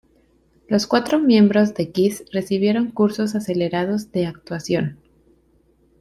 Los 0.67 0.87
cuatro 0.87 1.19
miembros 1.19 1.75
de 1.75 1.91
Kiss 1.91 2.23
recibieron 2.31 2.89
cursos 2.89 3.35
acelerados 3.35 4.11
de 4.11 4.25
actuación. 4.25 4.97